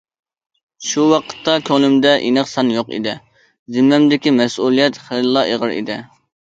[0.91, 3.15] شۇ ۋاقىتتا كۆڭلۈمدە ئېنىق سان يوق ئىدى،
[3.77, 6.03] زىممەمدىكى مەسئۇلىيەت خېلىلا ئېغىر ئىدى.